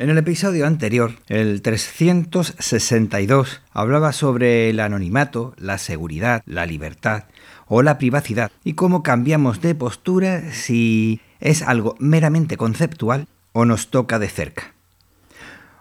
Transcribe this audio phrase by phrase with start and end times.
[0.00, 7.24] En el episodio anterior, el 362, hablaba sobre el anonimato, la seguridad, la libertad
[7.66, 13.88] o la privacidad y cómo cambiamos de postura si es algo meramente conceptual o nos
[13.88, 14.72] toca de cerca.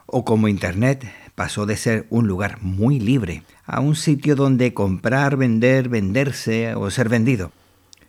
[0.08, 5.38] O como Internet pasó de ser un lugar muy libre a un sitio donde comprar,
[5.38, 7.52] vender, venderse o ser vendido.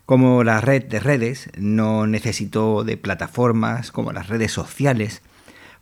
[0.06, 5.20] Como la red de redes no necesitó de plataformas como las redes sociales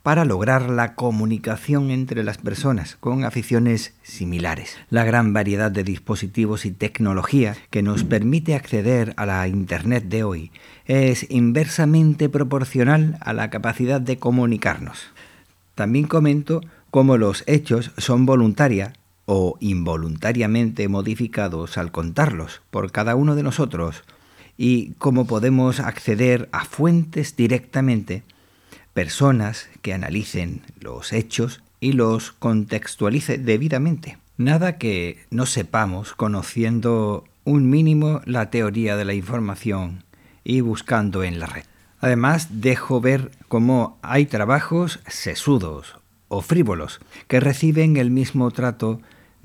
[0.07, 4.77] para lograr la comunicación entre las personas con aficiones similares.
[4.89, 10.23] La gran variedad de dispositivos y tecnología que nos permite acceder a la Internet de
[10.23, 10.51] hoy
[10.85, 15.07] es inversamente proporcional a la capacidad de comunicarnos.
[15.75, 18.93] También comento cómo los hechos son voluntaria
[19.25, 24.05] o involuntariamente modificados al contarlos por cada uno de nosotros
[24.55, 28.23] y cómo podemos acceder a fuentes directamente
[28.97, 34.17] personas que analicen los hechos y los contextualice debidamente.
[34.37, 40.03] Nada que no sepamos conociendo un mínimo la teoría de la información
[40.43, 41.65] y buscando en la red.
[41.99, 48.99] Además, dejo ver cómo hay trabajos sesudos o frívolos que reciben el mismo trato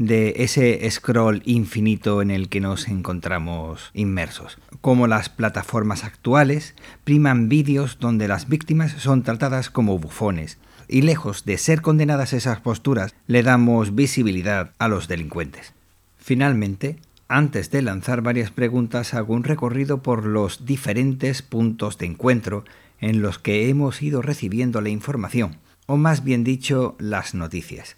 [0.07, 4.59] de ese scroll infinito en el que nos encontramos inmersos.
[4.81, 11.45] Como las plataformas actuales priman vídeos donde las víctimas son tratadas como bufones, y lejos
[11.45, 15.73] de ser condenadas esas posturas, le damos visibilidad a los delincuentes.
[16.19, 22.65] Finalmente, antes de lanzar varias preguntas, hago un recorrido por los diferentes puntos de encuentro
[23.01, 27.97] en los que hemos ido recibiendo la información, o más bien dicho, las noticias.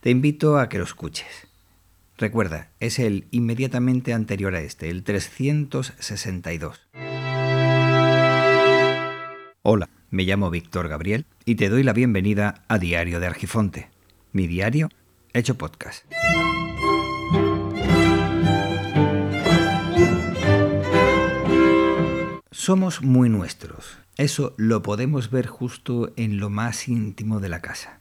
[0.00, 1.45] Te invito a que lo escuches.
[2.18, 6.88] Recuerda, es el inmediatamente anterior a este, el 362.
[9.62, 13.90] Hola, me llamo Víctor Gabriel y te doy la bienvenida a Diario de Argifonte,
[14.32, 14.88] mi diario
[15.34, 16.10] hecho podcast.
[22.50, 23.98] Somos muy nuestros.
[24.16, 28.00] Eso lo podemos ver justo en lo más íntimo de la casa.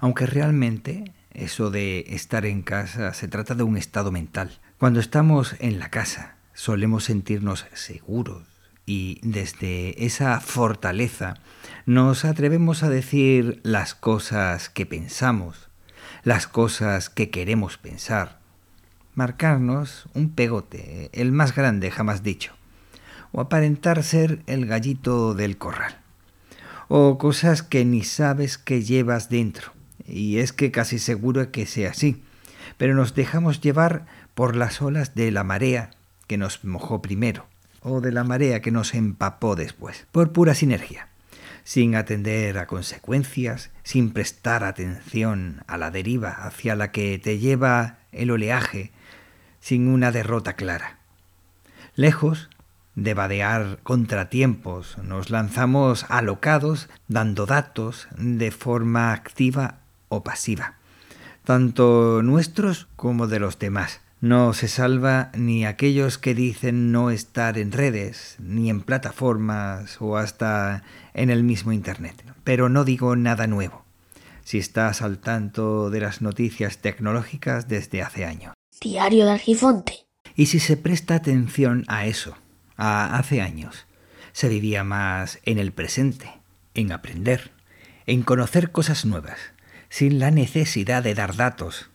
[0.00, 4.58] Aunque realmente eso de estar en casa se trata de un estado mental.
[4.78, 8.44] Cuando estamos en la casa solemos sentirnos seguros
[8.86, 11.34] y desde esa fortaleza
[11.84, 15.68] nos atrevemos a decir las cosas que pensamos,
[16.22, 18.40] las cosas que queremos pensar,
[19.14, 22.54] marcarnos un pegote, el más grande jamás dicho,
[23.32, 25.98] o aparentar ser el gallito del corral,
[26.88, 29.75] o cosas que ni sabes que llevas dentro
[30.06, 32.22] y es que casi seguro que sea así,
[32.76, 35.90] pero nos dejamos llevar por las olas de la marea
[36.26, 37.46] que nos mojó primero,
[37.80, 41.08] o de la marea que nos empapó después, por pura sinergia,
[41.64, 47.98] sin atender a consecuencias, sin prestar atención a la deriva hacia la que te lleva
[48.12, 48.92] el oleaje,
[49.60, 50.98] sin una derrota clara.
[51.94, 52.50] Lejos
[52.94, 60.74] de vadear contratiempos, nos lanzamos alocados, dando datos de forma activa o pasiva,
[61.44, 64.00] tanto nuestros como de los demás.
[64.20, 70.16] No se salva ni aquellos que dicen no estar en redes, ni en plataformas o
[70.16, 72.24] hasta en el mismo Internet.
[72.42, 73.84] Pero no digo nada nuevo,
[74.42, 78.54] si estás al tanto de las noticias tecnológicas desde hace años.
[78.80, 80.06] Diario de Argifonte.
[80.34, 82.36] Y si se presta atención a eso,
[82.76, 83.86] a hace años,
[84.32, 86.30] se vivía más en el presente,
[86.74, 87.52] en aprender,
[88.06, 89.38] en conocer cosas nuevas,
[89.88, 91.90] sin la necesidad de dar datos,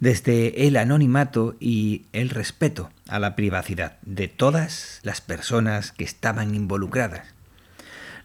[0.00, 6.54] desde el anonimato y el respeto a la privacidad de todas las personas que estaban
[6.54, 7.34] involucradas.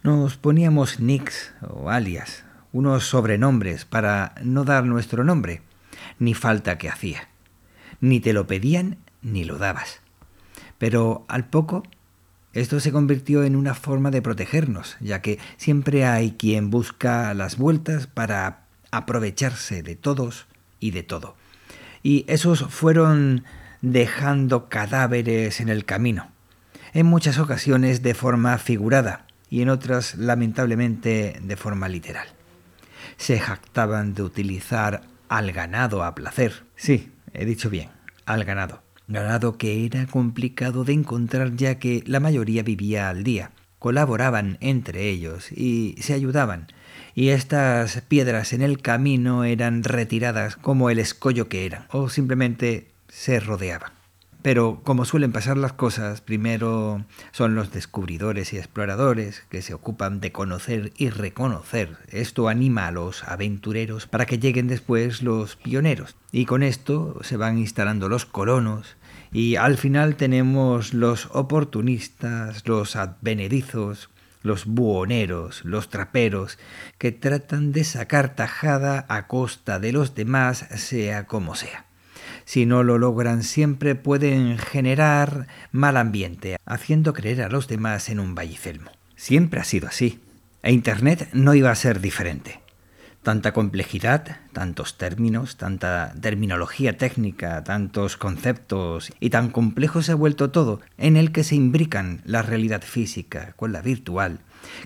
[0.03, 5.61] Nos poníamos nicks o alias, unos sobrenombres para no dar nuestro nombre,
[6.19, 7.29] ni falta que hacía.
[8.01, 10.01] Ni te lo pedían ni lo dabas.
[10.77, 11.83] Pero al poco
[12.53, 17.57] esto se convirtió en una forma de protegernos, ya que siempre hay quien busca las
[17.57, 18.62] vueltas para
[18.93, 20.45] aprovecharse de todos
[20.79, 21.35] y de todo.
[22.03, 23.43] Y esos fueron
[23.81, 26.31] dejando cadáveres en el camino,
[26.93, 32.27] en muchas ocasiones de forma figurada y en otras lamentablemente de forma literal.
[33.17, 36.63] Se jactaban de utilizar al ganado a placer.
[36.75, 37.89] Sí, he dicho bien,
[38.25, 38.83] al ganado.
[39.07, 43.51] Ganado que era complicado de encontrar ya que la mayoría vivía al día,
[43.83, 46.67] colaboraban entre ellos y se ayudaban,
[47.15, 52.87] y estas piedras en el camino eran retiradas como el escollo que eran, o simplemente
[53.09, 53.91] se rodeaban.
[54.41, 57.03] Pero como suelen pasar las cosas, primero
[57.33, 61.97] son los descubridores y exploradores que se ocupan de conocer y reconocer.
[62.07, 66.15] Esto anima a los aventureros para que lleguen después los pioneros.
[66.31, 68.95] Y con esto se van instalando los colonos
[69.33, 74.09] y al final tenemos los oportunistas, los advenedizos,
[74.43, 76.59] los buhoneros, los traperos,
[76.99, 81.85] que tratan de sacar tajada a costa de los demás, sea como sea.
[82.45, 88.19] Si no lo logran siempre pueden generar mal ambiente, haciendo creer a los demás en
[88.19, 88.91] un vallicelmo.
[89.15, 90.19] Siempre ha sido así.
[90.61, 92.62] E Internet no iba a ser diferente.
[93.23, 100.51] Tanta complejidad, tantos términos, tanta terminología técnica, tantos conceptos y tan complejo se ha vuelto
[100.51, 104.41] todo en el que se imbrican la realidad física con la virtual,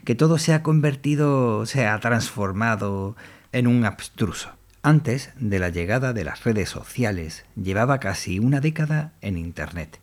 [0.06, 3.16] que todo se ha convertido, se ha transformado
[3.54, 4.52] en un abstruso.
[4.84, 10.00] Antes de la llegada de las redes sociales, llevaba casi una década en Internet,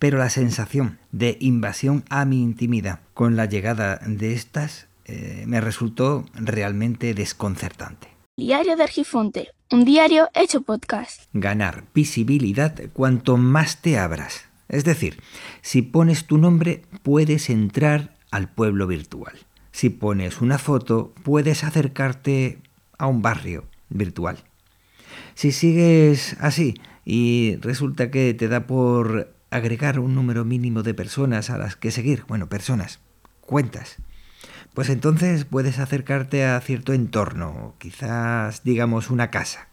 [0.00, 5.60] pero la sensación de invasión a mi intimidad con la llegada de estas eh, me
[5.60, 8.08] resultó realmente desconcertante.
[8.36, 11.22] Diario de Argifonte, un diario hecho podcast.
[11.32, 14.46] Ganar visibilidad cuanto más te abras.
[14.68, 15.22] Es decir,
[15.62, 19.32] si pones tu nombre puedes entrar al pueblo virtual.
[19.70, 22.58] Si pones una foto puedes acercarte
[22.98, 24.38] a un barrio virtual.
[25.34, 26.74] Si sigues así
[27.04, 31.92] y resulta que te da por agregar un número mínimo de personas a las que
[31.92, 32.98] seguir, bueno, personas,
[33.40, 33.98] cuentas,
[34.76, 39.68] pues entonces puedes acercarte a cierto entorno, quizás digamos una casa.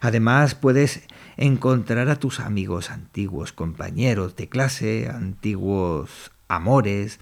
[0.00, 1.02] Además puedes
[1.36, 7.18] encontrar a tus amigos antiguos, compañeros de clase, antiguos amores,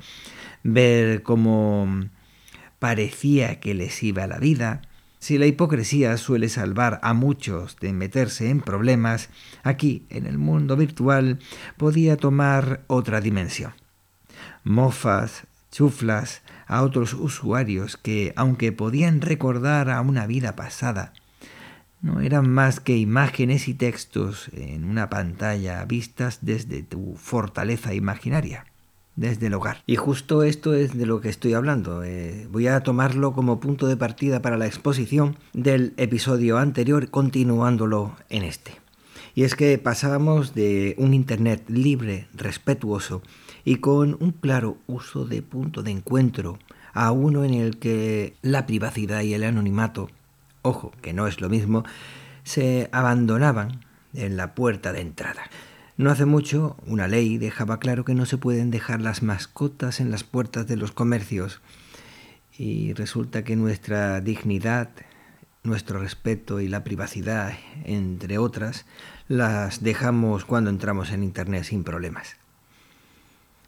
[0.62, 1.88] ver cómo
[2.78, 4.82] parecía que les iba la vida,
[5.18, 9.30] si la hipocresía suele salvar a muchos de meterse en problemas,
[9.64, 11.40] aquí, en el mundo virtual,
[11.76, 13.72] podía tomar otra dimensión.
[14.62, 21.12] Mofas, chuflas a otros usuarios que, aunque podían recordar a una vida pasada,
[22.02, 28.64] no eran más que imágenes y textos en una pantalla vistas desde tu fortaleza imaginaria
[29.16, 29.82] desde el hogar.
[29.86, 32.02] Y justo esto es de lo que estoy hablando.
[32.02, 38.16] Eh, voy a tomarlo como punto de partida para la exposición del episodio anterior, continuándolo
[38.30, 38.72] en este.
[39.34, 43.22] Y es que pasábamos de un Internet libre, respetuoso
[43.64, 46.58] y con un claro uso de punto de encuentro
[46.92, 50.08] a uno en el que la privacidad y el anonimato,
[50.62, 51.84] ojo, que no es lo mismo,
[52.42, 53.84] se abandonaban
[54.14, 55.42] en la puerta de entrada.
[55.96, 60.10] No hace mucho, una ley dejaba claro que no se pueden dejar las mascotas en
[60.10, 61.60] las puertas de los comercios
[62.56, 64.90] y resulta que nuestra dignidad,
[65.62, 67.52] nuestro respeto y la privacidad,
[67.84, 68.86] entre otras,
[69.28, 72.39] las dejamos cuando entramos en Internet sin problemas.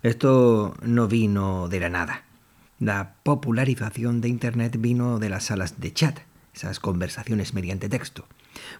[0.02, 2.24] Esto no vino de la nada.
[2.80, 6.18] La popularización de Internet vino de las salas de chat,
[6.52, 8.26] esas conversaciones mediante texto.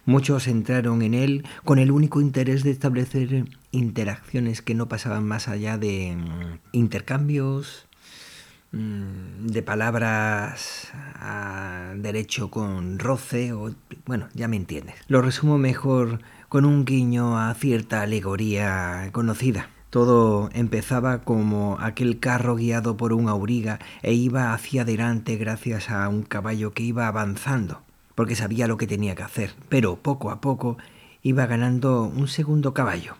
[0.03, 5.47] Muchos entraron en él con el único interés de establecer interacciones que no pasaban más
[5.47, 7.87] allá de mm, intercambios
[8.73, 13.73] mm, de palabras a derecho con roce o
[14.05, 14.95] bueno, ya me entiendes.
[15.07, 16.19] Lo resumo mejor
[16.49, 19.69] con un guiño a cierta alegoría conocida.
[19.93, 26.09] Todo empezaba como aquel carro guiado por un auriga e iba hacia adelante gracias a
[26.09, 27.83] un caballo que iba avanzando
[28.15, 30.79] porque sabía lo que tenía que hacer, pero poco a poco
[31.21, 33.17] iba ganando un segundo caballo,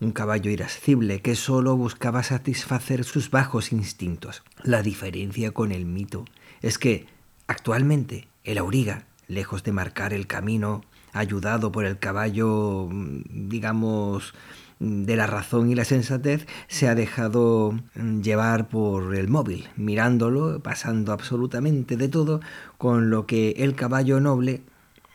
[0.00, 4.42] un caballo irascible que solo buscaba satisfacer sus bajos instintos.
[4.62, 6.24] La diferencia con el mito
[6.62, 7.08] es que
[7.46, 10.82] actualmente el auriga, lejos de marcar el camino,
[11.12, 14.32] ayudado por el caballo, mm, digamos,
[14.78, 20.60] de la razón y la sensatez se ha dejado mm, llevar por el móvil, mirándolo,
[20.60, 22.40] pasando absolutamente de todo,
[22.78, 24.62] con lo que el caballo noble,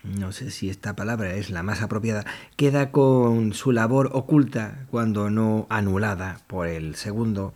[0.04, 2.26] no sé si esta palabra es la más apropiada,
[2.56, 7.54] queda con su labor oculta cuando no anulada por el segundo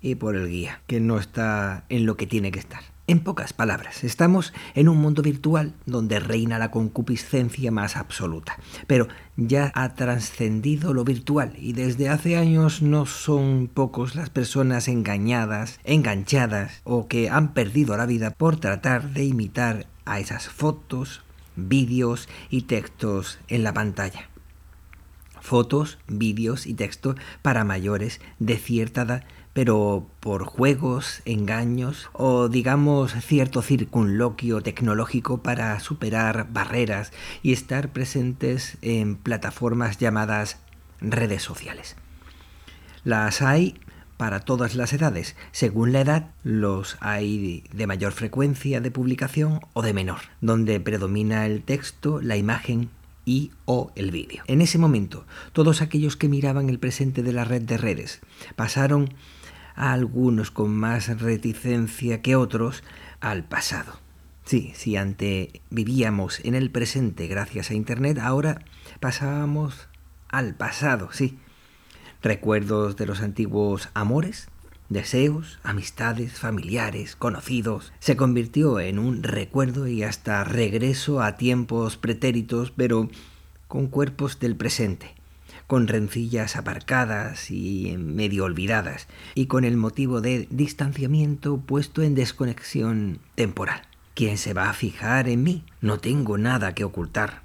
[0.00, 2.82] y por el guía, que no está en lo que tiene que estar.
[3.10, 9.08] En pocas palabras, estamos en un mundo virtual donde reina la concupiscencia más absoluta, pero
[9.36, 15.80] ya ha trascendido lo virtual y desde hace años no son pocos las personas engañadas,
[15.82, 21.24] enganchadas o que han perdido la vida por tratar de imitar a esas fotos,
[21.56, 24.30] vídeos y textos en la pantalla.
[25.40, 33.12] Fotos, vídeos y texto para mayores de cierta edad pero por juegos, engaños o digamos
[33.24, 40.58] cierto circunloquio tecnológico para superar barreras y estar presentes en plataformas llamadas
[41.00, 41.96] redes sociales.
[43.04, 43.78] Las hay
[44.16, 45.34] para todas las edades.
[45.50, 51.46] Según la edad, los hay de mayor frecuencia de publicación o de menor, donde predomina
[51.46, 52.90] el texto, la imagen
[53.24, 54.42] y o el vídeo.
[54.46, 58.20] En ese momento, todos aquellos que miraban el presente de la red de redes
[58.56, 59.14] pasaron
[59.74, 62.82] a algunos con más reticencia que otros
[63.20, 64.00] al pasado.
[64.44, 68.64] Sí, si antes vivíamos en el presente gracias a Internet, ahora
[68.98, 69.88] pasábamos
[70.28, 71.38] al pasado, sí,
[72.22, 74.48] recuerdos de los antiguos amores,
[74.88, 77.92] deseos, amistades, familiares, conocidos.
[78.00, 83.08] Se convirtió en un recuerdo y hasta regreso a tiempos pretéritos, pero
[83.68, 85.14] con cuerpos del presente,
[85.70, 93.20] con rencillas aparcadas y medio olvidadas, y con el motivo de distanciamiento puesto en desconexión
[93.36, 93.82] temporal.
[94.14, 95.62] ¿Quién se va a fijar en mí?
[95.80, 97.42] No tengo nada que ocultar.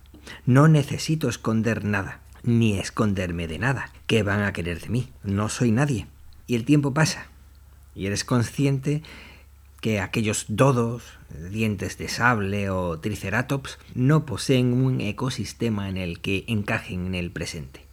[0.47, 3.91] No necesito esconder nada ni esconderme de nada.
[4.07, 5.09] ¿Qué van a querer de mí?
[5.21, 6.07] No soy nadie.
[6.47, 7.27] Y el tiempo pasa.
[7.93, 9.03] Y eres consciente
[9.81, 11.03] que aquellos dodos,
[11.51, 17.29] dientes de sable o triceratops no poseen un ecosistema en el que encajen en el
[17.29, 17.84] presente.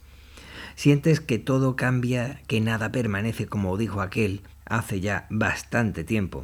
[0.75, 6.43] Sientes que todo cambia, que nada permanece como dijo aquel hace ya bastante tiempo,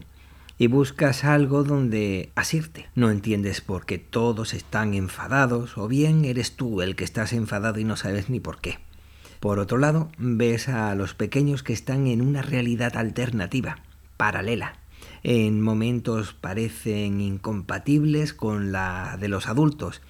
[0.57, 2.89] y buscas algo donde asirte.
[2.93, 7.79] No entiendes por qué todos están enfadados o bien eres tú el que estás enfadado
[7.79, 8.79] y no sabes ni por qué.
[9.39, 13.77] Por otro lado, ves a los pequeños que están en una realidad alternativa,
[14.17, 14.73] paralela.
[15.23, 20.01] En momentos parecen incompatibles con la de los adultos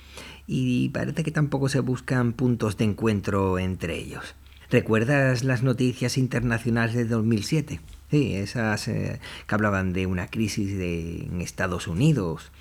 [0.52, 4.34] y parece que tampoco se buscan puntos de encuentro entre ellos.
[4.72, 7.80] ¿Recuerdas las noticias internacionales de 2007?
[8.10, 12.52] Sí, esas eh, que hablaban de una crisis de, en Estados Unidos.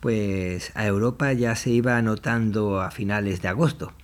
[0.00, 3.94] Pues a Europa ya se iba anotando a finales de agosto.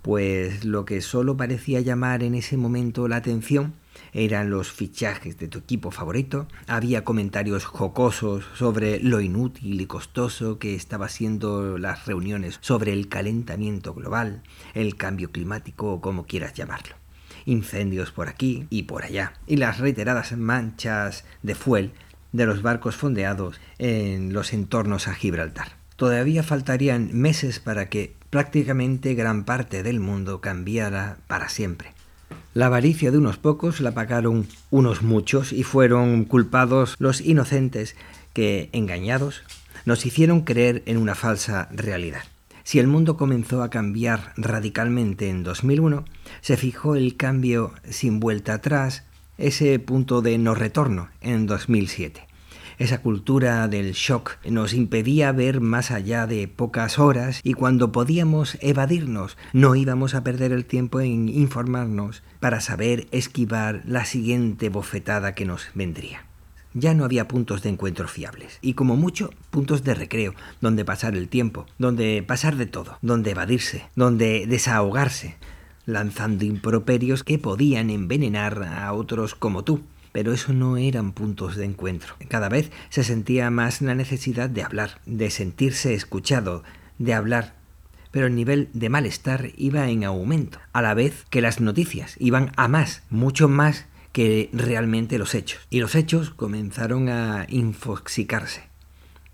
[0.00, 3.74] Pues lo que solo parecía llamar en ese momento la atención
[4.12, 10.58] eran los fichajes de tu equipo favorito, había comentarios jocosos sobre lo inútil y costoso
[10.58, 14.42] que estaba siendo las reuniones sobre el calentamiento global,
[14.74, 16.96] el cambio climático o como quieras llamarlo
[17.44, 21.92] incendios por aquí y por allá, y las reiteradas manchas de fuel
[22.32, 25.76] de los barcos fondeados en los entornos a Gibraltar.
[25.96, 31.91] Todavía faltarían meses para que prácticamente gran parte del mundo cambiara para siempre.
[32.54, 37.96] La avaricia de unos pocos la pagaron unos muchos y fueron culpados los inocentes
[38.32, 39.42] que, engañados,
[39.84, 42.22] nos hicieron creer en una falsa realidad.
[42.64, 46.04] Si el mundo comenzó a cambiar radicalmente en 2001,
[46.40, 49.04] se fijó el cambio sin vuelta atrás,
[49.38, 52.31] ese punto de no retorno en 2007.
[52.78, 58.58] Esa cultura del shock nos impedía ver más allá de pocas horas y cuando podíamos
[58.60, 65.34] evadirnos no íbamos a perder el tiempo en informarnos para saber esquivar la siguiente bofetada
[65.34, 66.24] que nos vendría
[66.74, 71.16] ya no había puntos de encuentro fiables, y como mucho puntos de recreo, donde pasar
[71.16, 75.36] el tiempo, donde pasar de todo, donde evadirse, donde desahogarse,
[75.86, 79.82] lanzando improperios que podían envenenar a otros como tú.
[80.12, 82.14] Pero eso no eran puntos de encuentro.
[82.28, 86.62] Cada vez se sentía más la necesidad de hablar, de sentirse escuchado,
[86.98, 87.62] de hablar
[88.12, 92.52] pero el nivel de malestar iba en aumento, a la vez que las noticias iban
[92.56, 95.62] a más, mucho más que realmente los hechos.
[95.70, 98.64] Y los hechos comenzaron a infoxicarse.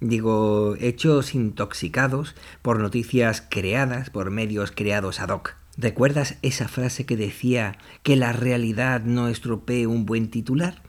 [0.00, 5.56] Digo, hechos intoxicados por noticias creadas por medios creados ad hoc.
[5.80, 10.82] ¿Recuerdas esa frase que decía que la realidad no estropee un buen titular?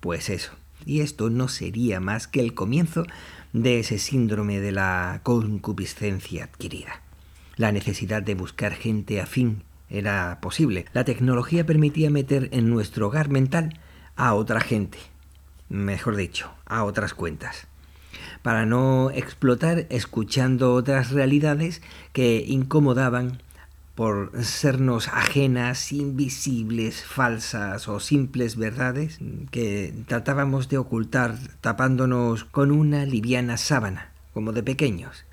[0.00, 0.52] Pues eso.
[0.86, 3.04] Y esto no sería más que el comienzo
[3.52, 7.02] de ese síndrome de la concupiscencia adquirida.
[7.56, 10.86] La necesidad de buscar gente afín era posible.
[10.94, 13.78] La tecnología permitía meter en nuestro hogar mental
[14.16, 14.96] a otra gente,
[15.68, 17.66] mejor dicho, a otras cuentas,
[18.40, 21.82] para no explotar escuchando otras realidades
[22.14, 23.38] que incomodaban
[23.94, 29.18] por sernos ajenas, invisibles, falsas o simples verdades
[29.50, 35.24] que tratábamos de ocultar tapándonos con una liviana sábana, como de pequeños,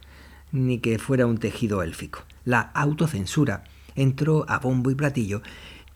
[0.51, 2.25] ni que fuera un tejido élfico.
[2.43, 3.63] La autocensura
[3.95, 5.41] entró a bombo y platillo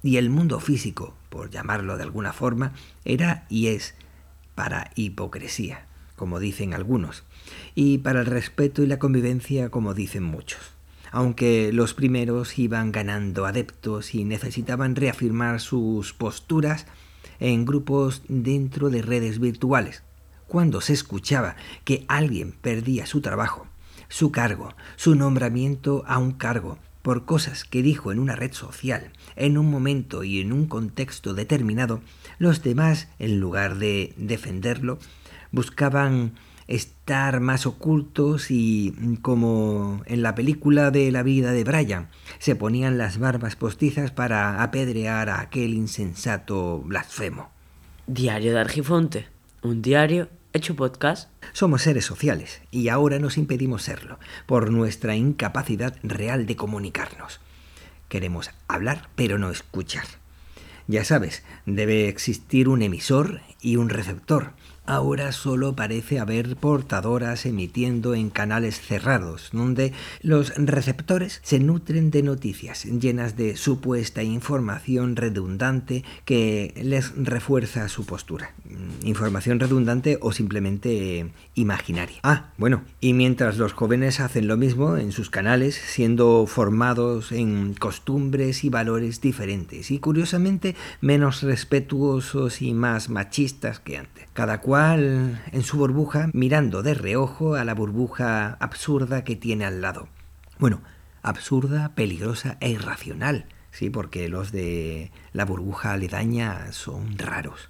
[0.01, 3.95] y el mundo físico, por llamarlo de alguna forma, era y es
[4.55, 7.23] para hipocresía, como dicen algunos,
[7.75, 10.73] y para el respeto y la convivencia, como dicen muchos.
[11.13, 16.87] Aunque los primeros iban ganando adeptos y necesitaban reafirmar sus posturas
[17.39, 20.01] en grupos dentro de redes virtuales.
[20.47, 23.67] Cuando se escuchaba que alguien perdía su trabajo,
[24.09, 29.11] su cargo, su nombramiento a un cargo, por cosas que dijo en una red social,
[29.35, 32.01] en un momento y en un contexto determinado,
[32.39, 34.97] los demás, en lugar de defenderlo,
[35.51, 36.33] buscaban
[36.67, 42.97] estar más ocultos y, como en la película de la vida de Brian, se ponían
[42.97, 47.49] las barbas postizas para apedrear a aquel insensato blasfemo.
[48.07, 49.27] Diario de Argifonte,
[49.61, 51.29] un diario hecho podcast.
[51.51, 57.39] Somos seres sociales y ahora nos impedimos serlo por nuestra incapacidad real de comunicarnos.
[58.07, 60.05] Queremos hablar pero no escuchar.
[60.87, 64.51] Ya sabes, debe existir un emisor y un receptor
[64.85, 72.21] Ahora solo parece haber portadoras emitiendo en canales cerrados, donde los receptores se nutren de
[72.21, 78.51] noticias llenas de supuesta información redundante que les refuerza su postura.
[78.65, 82.17] Mm, información redundante o simplemente imaginaria.
[82.23, 87.73] Ah, bueno, y mientras los jóvenes hacen lo mismo en sus canales, siendo formados en
[87.73, 94.27] costumbres y valores diferentes, y curiosamente menos respetuosos y más machistas que antes.
[94.33, 100.07] Cada en su burbuja mirando de reojo a la burbuja absurda que tiene al lado.
[100.57, 100.81] Bueno,
[101.21, 107.69] absurda, peligrosa e irracional, sí, porque los de la burbuja aledaña son raros.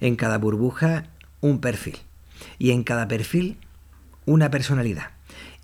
[0.00, 1.04] En cada burbuja
[1.40, 1.98] un perfil
[2.58, 3.58] y en cada perfil
[4.26, 5.12] una personalidad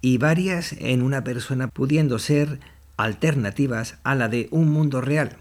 [0.00, 2.60] y varias en una persona pudiendo ser
[2.96, 5.36] alternativas a la de un mundo real,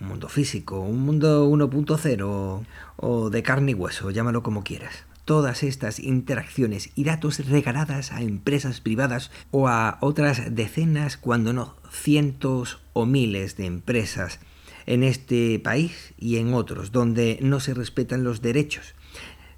[0.00, 2.64] un mundo físico, un mundo 1.0
[2.96, 5.04] o de carne y hueso, llámalo como quieras.
[5.24, 11.76] Todas estas interacciones y datos regaladas a empresas privadas o a otras decenas, cuando no
[11.90, 14.40] cientos o miles de empresas
[14.86, 18.94] en este país y en otros, donde no se respetan los derechos,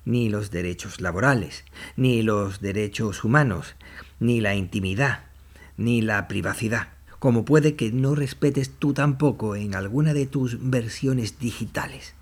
[0.05, 1.65] ni los derechos laborales,
[1.97, 3.77] ni los derechos humanos,
[4.19, 5.25] ni la intimidad,
[5.77, 6.89] ni la privacidad
[7.23, 12.15] como puede que no respetes tú tampoco en alguna de tus versiones digitales.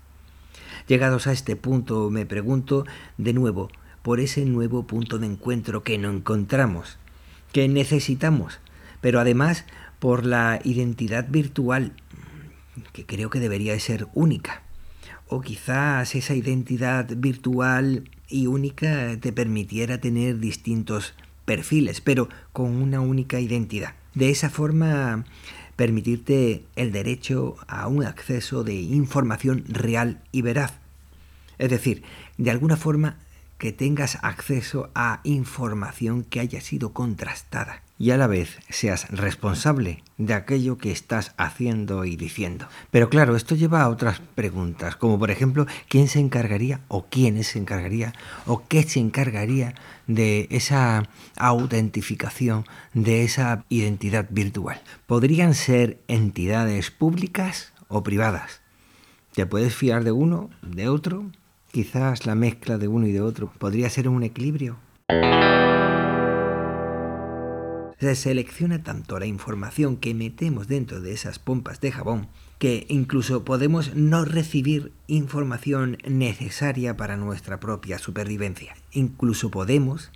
[0.87, 2.85] Llegados a este punto, me pregunto
[3.17, 3.71] de nuevo
[4.03, 6.99] por ese nuevo punto de encuentro que no encontramos,
[7.51, 8.59] que necesitamos,
[9.01, 9.65] pero además
[9.97, 11.93] por la identidad virtual,
[12.93, 14.61] que creo que debería ser única.
[15.27, 23.01] O quizás esa identidad virtual y única te permitiera tener distintos perfiles, pero con una
[23.01, 23.95] única identidad.
[24.13, 25.25] De esa forma,
[25.75, 30.73] permitirte el derecho a un acceso de información real y veraz.
[31.57, 32.03] Es decir,
[32.37, 33.17] de alguna forma
[33.57, 40.03] que tengas acceso a información que haya sido contrastada y a la vez seas responsable
[40.17, 42.67] de aquello que estás haciendo y diciendo.
[42.89, 47.49] Pero claro, esto lleva a otras preguntas, como por ejemplo, ¿quién se encargaría o quiénes
[47.49, 48.13] se encargaría
[48.47, 49.75] o qué se encargaría
[50.07, 54.81] de esa autentificación, de esa identidad virtual?
[55.05, 58.61] ¿Podrían ser entidades públicas o privadas?
[59.35, 61.29] ¿Te puedes fiar de uno, de otro?
[61.71, 64.79] Quizás la mezcla de uno y de otro podría ser un equilibrio
[68.01, 73.45] se selecciona tanto la información que metemos dentro de esas pompas de jabón que incluso
[73.45, 78.75] podemos no recibir información necesaria para nuestra propia supervivencia.
[78.91, 80.11] Incluso podemos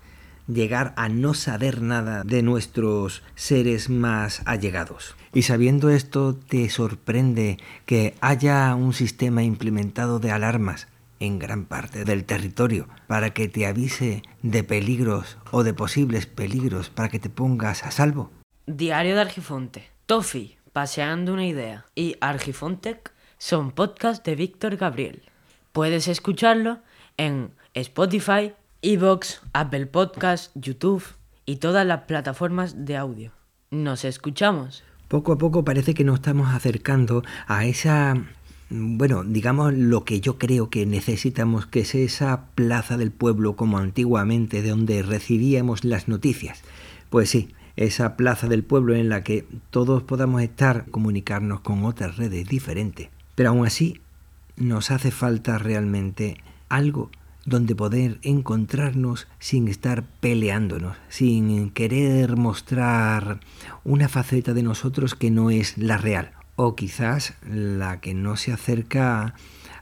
[0.48, 5.16] llegar a no saber nada de nuestros seres más allegados.
[5.34, 10.88] Y sabiendo esto, te sorprende que haya un sistema implementado de alarmas
[11.20, 16.90] en gran parte del territorio para que te avise de peligros o de posibles peligros
[16.90, 18.32] para que te pongas a salvo.
[18.66, 19.90] Diario de Argifonte.
[20.06, 21.86] Tofi, paseando una idea.
[21.96, 25.24] Y Argifontec son podcasts de Víctor Gabriel.
[25.72, 26.80] Puedes escucharlo
[27.18, 31.04] en Spotify, Evox, Apple Podcasts, YouTube
[31.46, 33.32] y todas las plataformas de audio.
[33.72, 34.84] Nos escuchamos.
[35.08, 38.16] Poco a poco parece que nos estamos acercando a esa
[38.70, 43.78] bueno, digamos lo que yo creo que necesitamos, que es esa plaza del pueblo como
[43.78, 46.62] antiguamente, de donde recibíamos las noticias.
[47.10, 52.18] Pues sí, esa plaza del pueblo en la que todos podamos estar, comunicarnos con otras
[52.18, 53.10] redes diferentes.
[53.36, 54.02] Pero aún así,
[54.58, 56.38] nos hace falta realmente
[56.70, 57.12] algo
[57.46, 63.40] donde poder encontrarnos sin estar peleándonos, sin querer mostrar
[63.84, 68.52] una faceta de nosotros que no es la real o quizás la que no se
[68.52, 69.36] acerca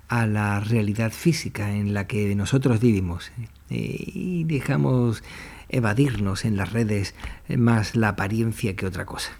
[0.07, 3.31] a la realidad física en la que nosotros vivimos
[3.69, 5.23] eh, y dejamos
[5.69, 7.15] evadirnos en las redes
[7.49, 9.31] más la apariencia que otra cosa.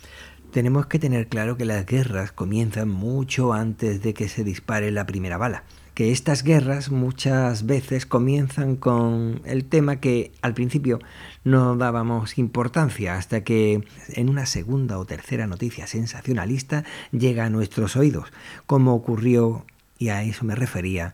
[0.51, 5.05] Tenemos que tener claro que las guerras comienzan mucho antes de que se dispare la
[5.05, 5.63] primera bala.
[5.93, 10.99] Que estas guerras muchas veces comienzan con el tema que al principio
[11.43, 17.95] no dábamos importancia hasta que en una segunda o tercera noticia sensacionalista llega a nuestros
[17.95, 18.31] oídos,
[18.65, 19.65] como ocurrió,
[19.99, 21.13] y a eso me refería,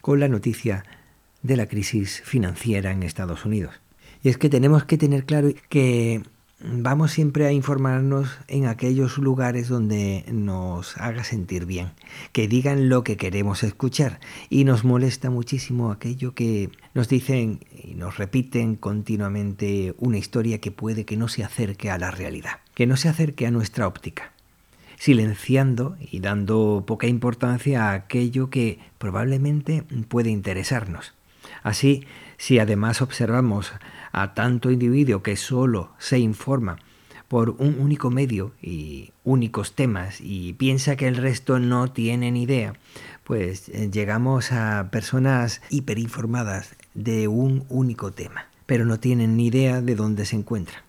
[0.00, 0.84] con la noticia
[1.42, 3.74] de la crisis financiera en Estados Unidos.
[4.22, 6.22] Y es que tenemos que tener claro que
[6.60, 11.92] vamos siempre a informarnos en aquellos lugares donde nos haga sentir bien,
[12.32, 14.20] que digan lo que queremos escuchar.
[14.48, 20.70] Y nos molesta muchísimo aquello que nos dicen y nos repiten continuamente una historia que
[20.70, 24.32] puede que no se acerque a la realidad, que no se acerque a nuestra óptica
[24.98, 31.12] silenciando y dando poca importancia a aquello que probablemente puede interesarnos.
[31.62, 32.06] Así,
[32.38, 33.72] si además observamos
[34.16, 36.78] a tanto individuo que solo se informa
[37.28, 42.72] por un único medio y únicos temas y piensa que el resto no tienen idea,
[43.24, 49.82] pues eh, llegamos a personas hiperinformadas de un único tema, pero no tienen ni idea
[49.82, 50.80] de dónde se encuentran.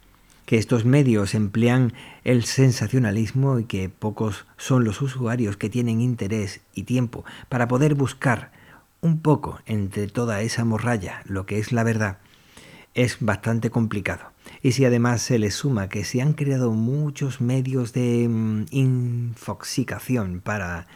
[0.45, 1.91] Que estos medios emplean
[2.23, 7.93] el sensacionalismo y que pocos son los usuarios que tienen interés y tiempo para poder
[7.93, 8.51] buscar
[9.01, 12.19] un poco entre toda esa morralla lo que es la verdad
[12.97, 14.31] es bastante complicado.
[14.63, 20.41] Y si además se le suma que se han creado muchos medios de mm, infoxicación
[20.41, 20.87] para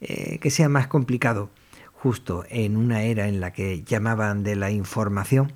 [0.00, 1.50] eh, que sea más complicado,
[1.92, 5.52] justo en una era en la que llamaban de la información,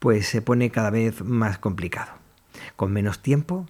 [0.00, 2.12] pues se pone cada vez más complicado,
[2.74, 3.66] con menos tiempo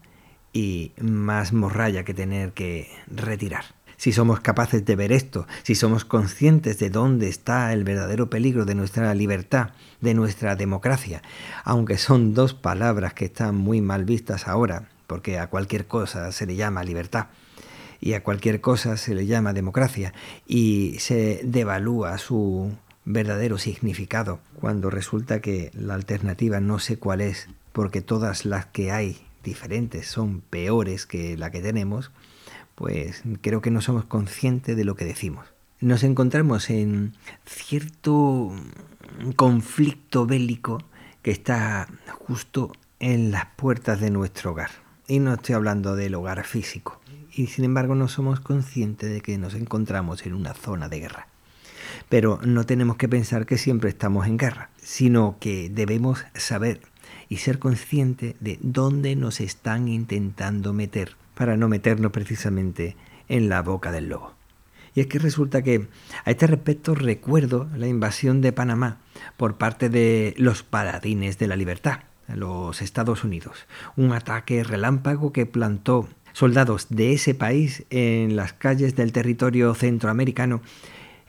[0.54, 3.64] y más morralla que tener que retirar
[4.02, 8.64] si somos capaces de ver esto, si somos conscientes de dónde está el verdadero peligro
[8.64, 11.22] de nuestra libertad, de nuestra democracia,
[11.62, 16.46] aunque son dos palabras que están muy mal vistas ahora, porque a cualquier cosa se
[16.46, 17.26] le llama libertad
[18.00, 20.12] y a cualquier cosa se le llama democracia
[20.48, 22.72] y se devalúa su
[23.04, 28.90] verdadero significado cuando resulta que la alternativa no sé cuál es, porque todas las que
[28.90, 32.10] hay diferentes son peores que la que tenemos,
[32.82, 35.46] pues creo que no somos conscientes de lo que decimos.
[35.78, 37.14] Nos encontramos en
[37.46, 38.52] cierto
[39.36, 40.82] conflicto bélico
[41.22, 41.86] que está
[42.26, 44.70] justo en las puertas de nuestro hogar.
[45.06, 47.00] Y no estoy hablando del hogar físico.
[47.32, 51.28] Y sin embargo no somos conscientes de que nos encontramos en una zona de guerra.
[52.08, 56.80] Pero no tenemos que pensar que siempre estamos en guerra, sino que debemos saber
[57.28, 62.96] y ser conscientes de dónde nos están intentando meter para no meternos precisamente
[63.28, 64.34] en la boca del lobo.
[64.94, 65.88] Y es que resulta que
[66.24, 68.98] a este respecto recuerdo la invasión de Panamá
[69.36, 73.66] por parte de los paladines de la libertad, los Estados Unidos.
[73.96, 80.60] Un ataque relámpago que plantó soldados de ese país en las calles del territorio centroamericano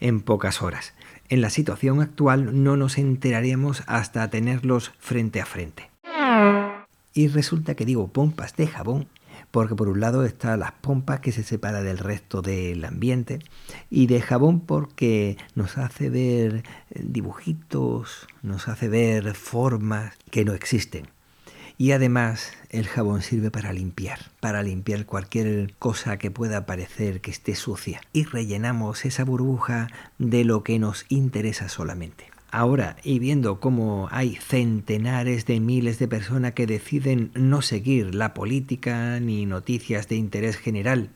[0.00, 0.94] en pocas horas.
[1.28, 5.90] En la situación actual no nos enteraríamos hasta tenerlos frente a frente.
[7.14, 9.06] Y resulta que digo pompas de jabón
[9.54, 13.38] porque por un lado está las pompas que se separa del resto del ambiente
[13.88, 21.06] y de jabón porque nos hace ver dibujitos, nos hace ver formas que no existen.
[21.78, 27.30] Y además el jabón sirve para limpiar, para limpiar cualquier cosa que pueda parecer que
[27.30, 28.00] esté sucia.
[28.12, 29.86] Y rellenamos esa burbuja
[30.18, 32.33] de lo que nos interesa solamente.
[32.56, 38.32] Ahora, y viendo cómo hay centenares de miles de personas que deciden no seguir la
[38.32, 41.10] política ni noticias de interés general,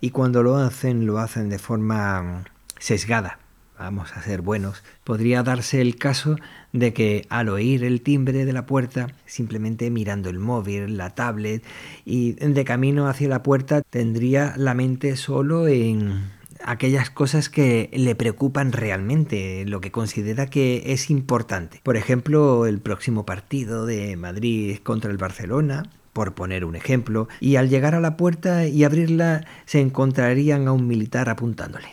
[0.00, 2.42] y cuando lo hacen, lo hacen de forma
[2.80, 3.38] sesgada,
[3.78, 6.34] vamos a ser buenos, podría darse el caso
[6.72, 11.62] de que al oír el timbre de la puerta, simplemente mirando el móvil, la tablet
[12.04, 16.33] y de camino hacia la puerta, tendría la mente solo en
[16.64, 21.80] aquellas cosas que le preocupan realmente, lo que considera que es importante.
[21.82, 27.56] Por ejemplo, el próximo partido de Madrid contra el Barcelona, por poner un ejemplo, y
[27.56, 31.88] al llegar a la puerta y abrirla se encontrarían a un militar apuntándole.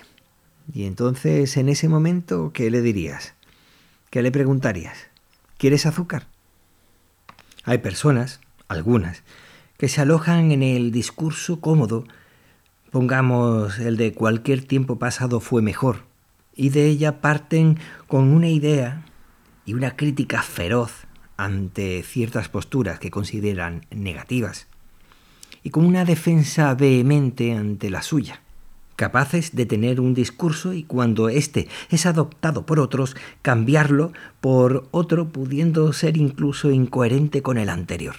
[0.73, 3.34] Y entonces, en ese momento, ¿qué le dirías?
[4.10, 4.97] ¿Qué le preguntarías?
[5.57, 6.27] ¿Quieres azúcar?
[7.65, 9.23] Hay personas, algunas,
[9.77, 12.05] que se alojan en el discurso cómodo
[12.91, 16.04] Pongamos el de cualquier tiempo pasado fue mejor,
[16.54, 19.06] y de ella parten con una idea
[19.65, 24.67] y una crítica feroz ante ciertas posturas que consideran negativas,
[25.63, 28.41] y con una defensa vehemente ante la suya,
[28.97, 35.30] capaces de tener un discurso y cuando éste es adoptado por otros, cambiarlo por otro
[35.30, 38.17] pudiendo ser incluso incoherente con el anterior.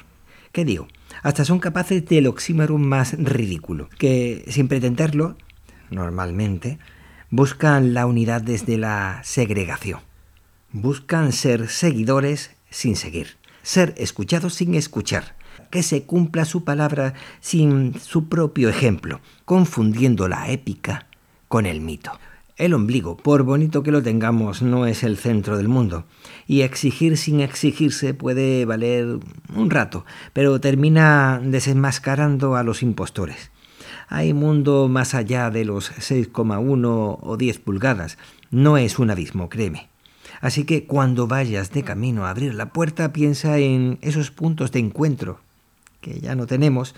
[0.51, 0.89] ¿Qué digo?
[1.23, 5.37] Hasta son capaces del oxímoron más ridículo, que sin pretenderlo,
[5.91, 6.79] normalmente,
[7.31, 10.01] buscan la unidad desde la segregación.
[10.73, 15.37] Buscan ser seguidores sin seguir, ser escuchados sin escuchar,
[15.71, 21.07] que se cumpla su palabra sin su propio ejemplo, confundiendo la épica
[21.49, 22.13] con el mito.
[22.57, 26.05] El ombligo, por bonito que lo tengamos, no es el centro del mundo,
[26.47, 29.19] y exigir sin exigirse puede valer
[29.55, 33.51] un rato, pero termina desenmascarando a los impostores.
[34.09, 38.19] Hay mundo más allá de los 6,1 o 10 pulgadas,
[38.51, 39.89] no es un abismo, créeme.
[40.43, 44.81] Así que cuando vayas de camino a abrir la puerta, piensa en esos puntos de
[44.81, 45.41] encuentro
[46.03, 46.95] que ya no tenemos,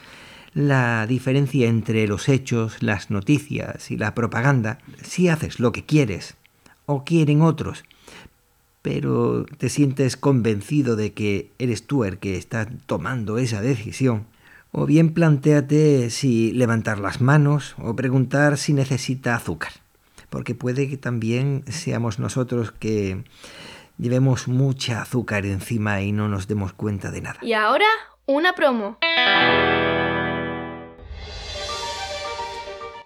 [0.55, 6.37] la diferencia entre los hechos, las noticias y la propaganda, si haces lo que quieres
[6.87, 7.85] o quieren otros,
[8.81, 14.27] pero te sientes convencido de que eres tú el que está tomando esa decisión,
[14.71, 19.73] o bien planteate si levantar las manos o preguntar si necesita azúcar,
[20.31, 23.25] porque puede que también seamos nosotros que
[23.99, 27.39] llevemos mucha azúcar encima y no nos demos cuenta de nada.
[27.43, 27.87] Y ahora,
[28.27, 28.99] una promo.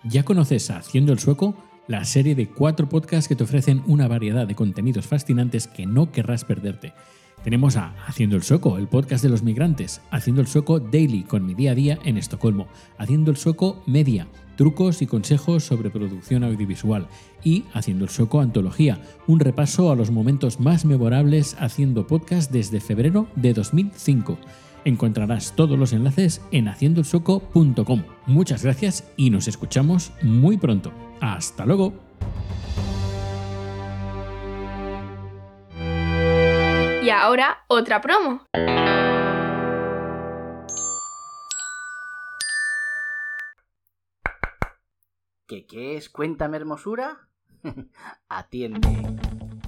[0.04, 1.54] ¿Ya conoces a Haciendo el Sueco?
[1.88, 6.12] La serie de cuatro podcasts que te ofrecen una variedad de contenidos fascinantes que no
[6.12, 6.92] querrás perderte.
[7.42, 11.44] Tenemos a Haciendo el Sueco, el podcast de los migrantes, Haciendo el Sueco Daily con
[11.44, 16.44] mi día a día en Estocolmo, Haciendo el Sueco Media, trucos y consejos sobre producción
[16.44, 17.08] audiovisual
[17.42, 22.80] y Haciendo el Sueco Antología, un repaso a los momentos más memorables haciendo podcast desde
[22.80, 24.38] febrero de 2005.
[24.84, 28.02] Encontrarás todos los enlaces en haciendoelsoco.com.
[28.26, 30.92] Muchas gracias y nos escuchamos muy pronto.
[31.20, 31.92] Hasta luego.
[37.02, 38.42] Y ahora, otra promo.
[45.46, 46.10] ¿Qué, qué es?
[46.10, 47.28] Cuéntame hermosura.
[48.28, 48.88] Atiende.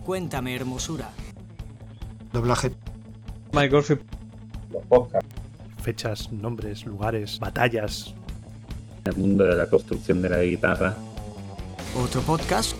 [0.04, 1.10] Cuéntame hermosura.
[2.32, 2.72] Doblaje.
[3.52, 4.19] My Girlfriend.
[4.70, 5.28] Los podcasts.
[5.82, 8.14] Fechas, nombres, lugares, batallas.
[9.04, 10.94] El mundo de la construcción de la guitarra.
[11.96, 12.76] Otro podcast.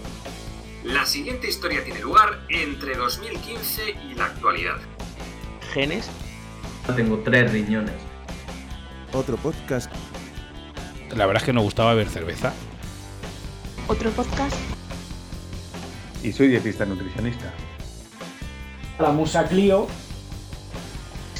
[0.84, 4.76] La siguiente historia tiene lugar entre 2015 y la actualidad.
[5.72, 6.08] Genes.
[6.94, 7.94] Tengo tres riñones.
[9.12, 9.90] Otro podcast.
[11.16, 12.52] La verdad es que nos gustaba ver cerveza.
[13.88, 14.56] Otro podcast.
[16.22, 17.52] Y soy dietista nutricionista.
[18.98, 19.86] La musa Clio.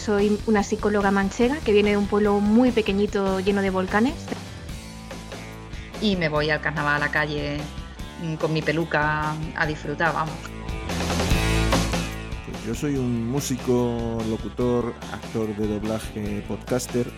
[0.05, 4.15] Soy una psicóloga manchega que viene de un pueblo muy pequeñito lleno de volcanes.
[6.01, 7.59] Y me voy al carnaval a la calle
[8.41, 10.35] con mi peluca a disfrutar, vamos.
[12.47, 17.13] Pues yo soy un músico, locutor, actor de doblaje, podcaster.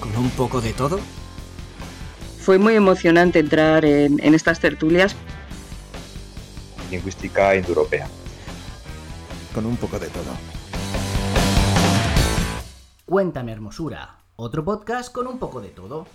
[0.00, 0.98] ¿Con un poco de todo?
[2.40, 5.14] Fue muy emocionante entrar en, en estas tertulias.
[6.90, 8.08] Lingüística indoeuropea.
[9.54, 10.57] Con un poco de todo.
[13.08, 14.18] Cuéntame hermosura.
[14.36, 16.06] Otro podcast con un poco de todo.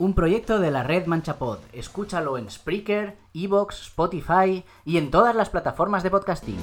[0.00, 1.60] Un proyecto de la red Manchapod.
[1.72, 6.58] Escúchalo en Spreaker, Evox, Spotify y en todas las plataformas de podcasting.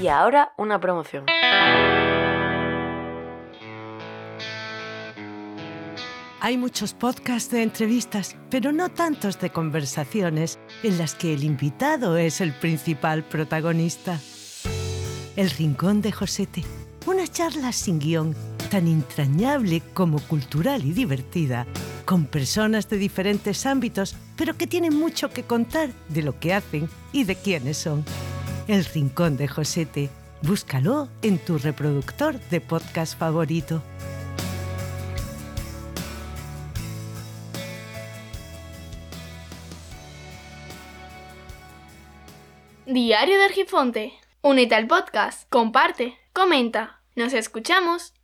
[0.00, 1.26] Y ahora una promoción.
[6.40, 12.16] Hay muchos podcasts de entrevistas, pero no tantos de conversaciones en las que el invitado
[12.16, 14.20] es el principal protagonista.
[15.40, 16.64] El Rincón de Josete,
[17.06, 18.36] una charla sin guion,
[18.70, 21.66] tan entrañable como cultural y divertida,
[22.04, 26.90] con personas de diferentes ámbitos, pero que tienen mucho que contar de lo que hacen
[27.10, 28.04] y de quiénes son.
[28.68, 30.10] El Rincón de Josete,
[30.42, 33.82] búscalo en tu reproductor de podcast favorito.
[42.84, 44.20] Diario de Argifonte.
[44.42, 47.02] Únete al podcast, comparte, comenta.
[47.14, 48.14] Nos escuchamos.